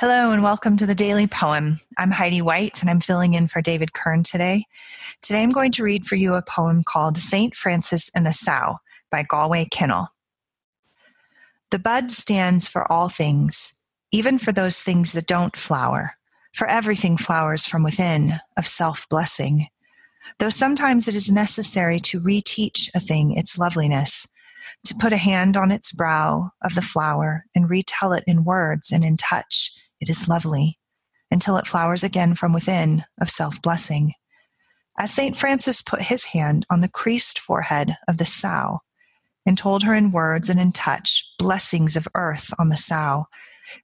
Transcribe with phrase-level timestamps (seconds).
[0.00, 1.78] Hello and welcome to the Daily Poem.
[1.98, 4.64] I'm Heidi White and I'm filling in for David Kern today.
[5.20, 7.54] Today I'm going to read for you a poem called St.
[7.54, 8.78] Francis and the Sow
[9.10, 10.06] by Galway Kinnell.
[11.70, 13.74] The bud stands for all things,
[14.10, 16.12] even for those things that don't flower,
[16.54, 19.66] for everything flowers from within, of self blessing.
[20.38, 24.26] Though sometimes it is necessary to reteach a thing its loveliness,
[24.84, 28.90] to put a hand on its brow of the flower and retell it in words
[28.90, 30.78] and in touch it is lovely,
[31.30, 34.14] until it flowers again from within of self blessing.
[34.98, 35.36] As St.
[35.36, 38.80] Francis put his hand on the creased forehead of the sow
[39.46, 43.24] and told her in words and in touch blessings of earth on the sow,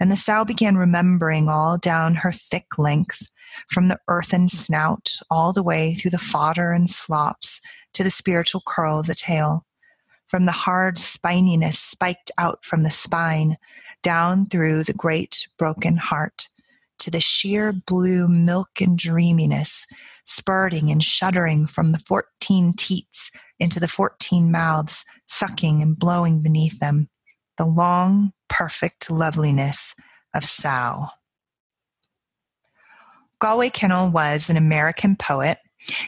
[0.00, 3.28] and the sow began remembering all down her thick length,
[3.68, 7.60] from the earthen snout all the way through the fodder and slops
[7.92, 9.64] to the spiritual curl of the tail,
[10.26, 13.56] from the hard spininess spiked out from the spine
[14.04, 16.48] down through the great broken heart
[17.00, 19.86] to the sheer blue milk and dreaminess,
[20.24, 26.78] spurting and shuddering from the fourteen teats into the fourteen mouths, sucking and blowing beneath
[26.78, 27.08] them,
[27.58, 29.96] the long, perfect loveliness
[30.34, 31.08] of Sow.
[33.40, 35.58] Galway Kinnell was an American poet.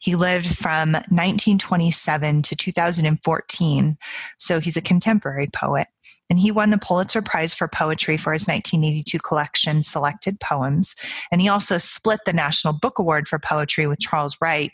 [0.00, 3.96] He lived from 1927 to 2014,
[4.36, 5.86] so he's a contemporary poet
[6.32, 10.96] and he won the Pulitzer Prize for Poetry for his 1982 collection, Selected Poems.
[11.30, 14.70] And he also split the National Book Award for Poetry with Charles Wright.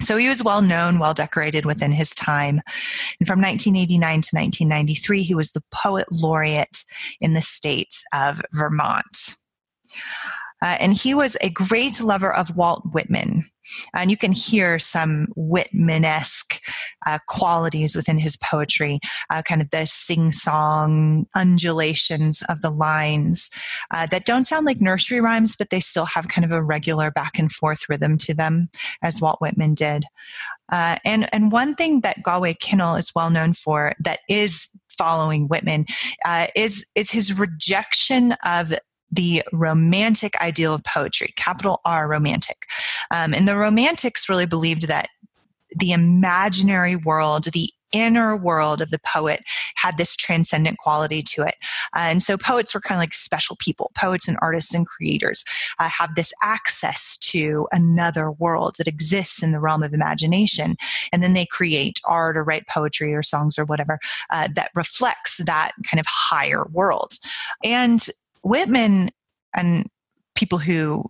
[0.00, 2.60] So he was well known, well decorated within his time.
[3.20, 6.82] And from 1989 to 1993, he was the poet laureate
[7.20, 9.36] in the state of Vermont.
[10.60, 13.44] Uh, and he was a great lover of Walt Whitman.
[13.94, 16.60] And you can hear some Whitman esque
[17.06, 23.50] uh, qualities within his poetry, uh, kind of the sing song undulations of the lines
[23.90, 27.10] uh, that don't sound like nursery rhymes, but they still have kind of a regular
[27.10, 28.68] back and forth rhythm to them,
[29.02, 30.04] as Walt Whitman did.
[30.70, 35.48] Uh, and, and one thing that Galway Kinnell is well known for that is following
[35.48, 35.86] Whitman
[36.24, 38.72] uh, is, is his rejection of
[39.12, 42.66] the romantic ideal of poetry, capital R romantic.
[43.10, 45.08] Um, and the romantics really believed that
[45.78, 49.42] the imaginary world, the inner world of the poet
[49.76, 51.56] had this transcendent quality to it.
[51.94, 53.92] Uh, and so poets were kind of like special people.
[53.94, 55.44] Poets and artists and creators
[55.78, 60.76] uh, have this access to another world that exists in the realm of imagination.
[61.12, 63.98] And then they create art or write poetry or songs or whatever
[64.30, 67.18] uh, that reflects that kind of higher world.
[67.62, 68.04] And
[68.42, 69.10] Whitman
[69.54, 69.86] and
[70.34, 71.04] people who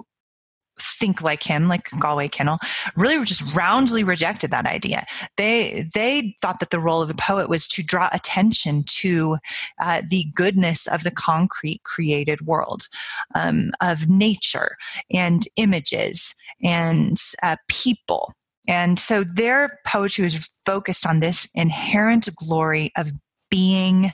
[0.78, 2.58] think like him, like Galway Kinnell,
[2.96, 5.04] really just roundly rejected that idea.
[5.36, 9.38] They they thought that the role of a poet was to draw attention to
[9.80, 12.88] uh, the goodness of the concrete created world,
[13.34, 14.76] um, of nature
[15.12, 18.32] and images and uh, people.
[18.68, 23.10] And so their poetry was focused on this inherent glory of
[23.50, 24.12] being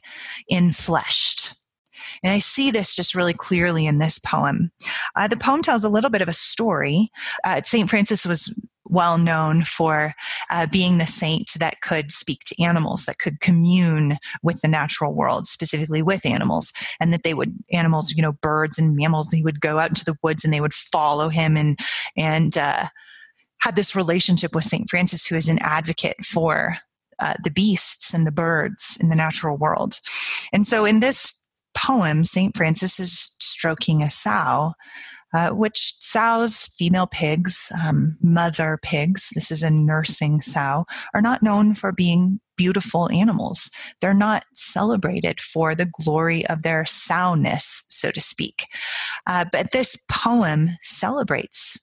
[0.51, 1.38] infleshed
[2.23, 4.71] and I see this just really clearly in this poem.
[5.17, 7.11] Uh, the poem tells a little bit of a story.
[7.45, 7.89] Uh, St.
[7.89, 8.55] Francis was
[8.91, 10.15] well known for
[10.51, 15.15] uh, being the saint that could speak to animals, that could commune with the natural
[15.15, 19.31] world, specifically with animals, and that they would animals, you know, birds and mammals.
[19.31, 21.79] He would go out into the woods and they would follow him and
[22.17, 22.89] and uh,
[23.61, 26.75] had this relationship with Saint Francis, who is an advocate for
[27.19, 30.01] uh, the beasts and the birds in the natural world.
[30.53, 31.35] And so, in this
[31.75, 32.57] poem, St.
[32.57, 34.73] Francis is stroking a sow,
[35.35, 40.85] uh, which sows, female pigs, um, mother pigs, this is a nursing sow,
[41.15, 43.71] are not known for being beautiful animals.
[44.01, 48.67] They're not celebrated for the glory of their sowness, so to speak.
[49.27, 51.79] Uh, but this poem celebrates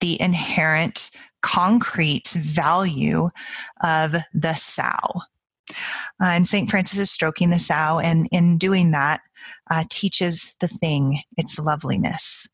[0.00, 1.10] the inherent
[1.42, 3.30] concrete value
[3.82, 5.22] of the sow.
[6.22, 6.70] Uh, and St.
[6.70, 9.22] Francis is stroking the sow, and in doing that,
[9.70, 12.48] uh, teaches the thing its loveliness.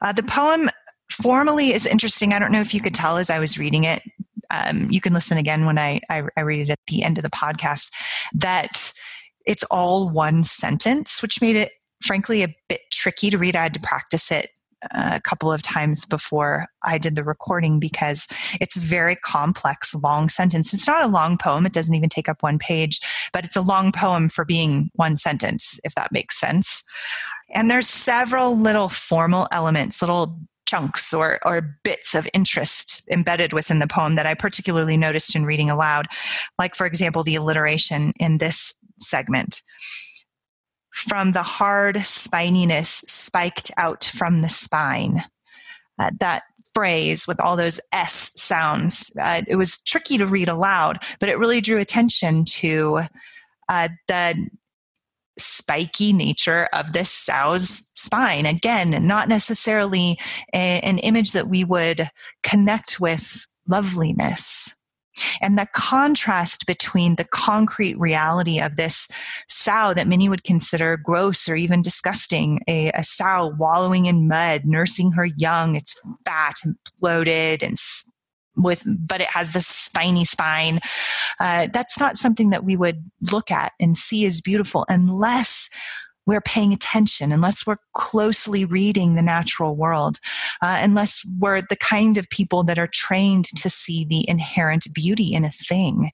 [0.00, 0.70] Uh, the poem
[1.10, 2.32] formally is interesting.
[2.32, 4.02] I don't know if you could tell as I was reading it.
[4.50, 7.24] Um, you can listen again when I, I, I read it at the end of
[7.24, 7.90] the podcast.
[8.32, 8.92] That
[9.44, 13.56] it's all one sentence, which made it frankly a bit tricky to read.
[13.56, 14.50] I had to practice it
[14.90, 18.28] a couple of times before I did the recording because
[18.60, 20.72] it's a very complex, long sentence.
[20.72, 23.00] It's not a long poem, it doesn't even take up one page,
[23.32, 26.82] but it's a long poem for being one sentence, if that makes sense.
[27.54, 33.78] And there's several little formal elements, little chunks or, or bits of interest embedded within
[33.78, 36.06] the poem that I particularly noticed in reading aloud.
[36.58, 39.62] Like, for example, the alliteration in this segment
[40.98, 45.22] from the hard spininess spiked out from the spine.
[45.98, 46.42] Uh, that
[46.74, 51.38] phrase with all those S sounds, uh, it was tricky to read aloud, but it
[51.38, 53.02] really drew attention to
[53.68, 54.48] uh, the
[55.38, 58.46] spiky nature of this sow's spine.
[58.46, 60.18] Again, not necessarily
[60.52, 62.10] a, an image that we would
[62.42, 64.74] connect with loveliness.
[65.40, 69.08] And the contrast between the concrete reality of this
[69.48, 74.62] sow that many would consider gross or even disgusting, a, a sow wallowing in mud,
[74.64, 77.76] nursing her young, it's fat and bloated and
[78.56, 80.80] with but it has this spiny spine
[81.38, 85.70] uh, that's not something that we would look at and see as beautiful unless
[86.28, 90.18] we're paying attention, unless we're closely reading the natural world,
[90.60, 95.32] uh, unless we're the kind of people that are trained to see the inherent beauty
[95.32, 96.10] in a thing.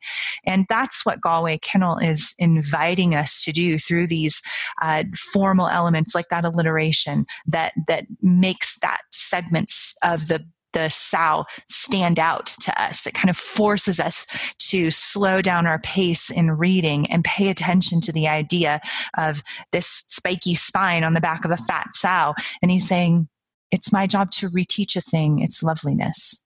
[0.46, 4.40] And that's what Galway Kinnell is inviting us to do through these
[4.80, 5.02] uh,
[5.32, 12.18] formal elements like that alliteration that, that makes that segments of the the sow stand
[12.18, 13.06] out to us.
[13.06, 14.26] It kind of forces us
[14.70, 18.80] to slow down our pace in reading and pay attention to the idea
[19.16, 19.42] of
[19.72, 22.34] this spiky spine on the back of a fat sow.
[22.62, 23.28] And he's saying,
[23.70, 26.42] It's my job to reteach a thing its loveliness.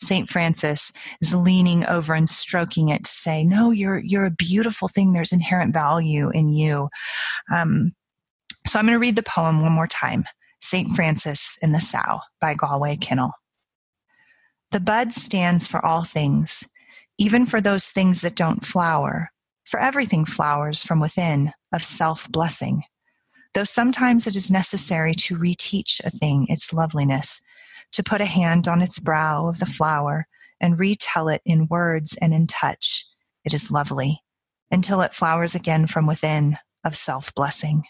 [0.00, 0.28] St.
[0.28, 5.12] Francis is leaning over and stroking it to say, No, you're, you're a beautiful thing.
[5.12, 6.88] There's inherent value in you.
[7.52, 7.92] Um,
[8.66, 10.24] so I'm going to read the poem one more time
[10.60, 10.94] St.
[10.94, 13.32] Francis in the Sow by Galway Kinnell.
[14.70, 16.68] The bud stands for all things,
[17.16, 19.30] even for those things that don't flower,
[19.64, 22.84] for everything flowers from within of self blessing.
[23.54, 27.40] Though sometimes it is necessary to reteach a thing its loveliness,
[27.92, 30.26] to put a hand on its brow of the flower
[30.60, 33.06] and retell it in words and in touch,
[33.44, 34.22] it is lovely,
[34.70, 37.84] until it flowers again from within of self blessing.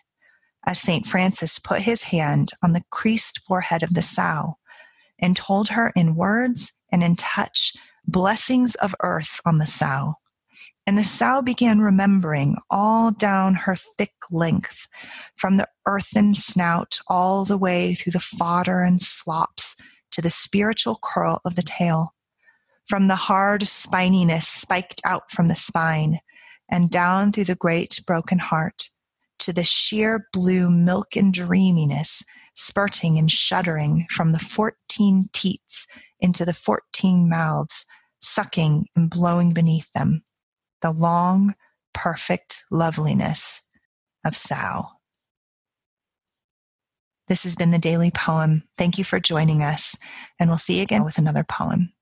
[0.65, 1.07] As St.
[1.07, 4.59] Francis put his hand on the creased forehead of the sow,
[5.21, 7.75] and told her in words and in touch
[8.07, 10.15] blessings of earth on the sow.
[10.87, 14.89] And the sow began remembering all down her thick length,
[15.37, 19.77] from the earthen snout all the way through the fodder and slops
[20.13, 22.15] to the spiritual curl of the tail,
[22.87, 26.21] from the hard spininess spiked out from the spine,
[26.71, 28.89] and down through the great broken heart
[29.41, 32.25] to the sheer blue milk and dreaminess
[32.59, 35.87] spurting and shuddering from the 14 teats
[36.21, 37.87] into the 14 mouths,
[38.21, 40.25] sucking and blowing beneath them.
[40.83, 41.55] The long,
[41.95, 43.63] perfect loveliness
[44.25, 44.89] of Sow.
[47.29, 48.65] This has been the Daily Poem.
[48.77, 49.97] Thank you for joining us,
[50.41, 51.93] and we'll see you again with another poem.